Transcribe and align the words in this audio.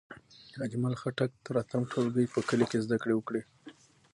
اجمل 0.65 0.93
خټک 1.01 1.31
تر 1.45 1.55
اتم 1.61 1.81
ټولګی 1.91 2.25
په 2.33 2.39
کلي 2.49 2.65
کې 2.71 2.83
زدکړې 2.85 3.13
وکړې. 3.15 3.41